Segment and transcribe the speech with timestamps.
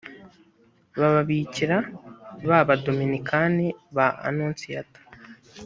[0.97, 1.77] b ababikira
[2.47, 4.99] b abadominikani ba anonsiyata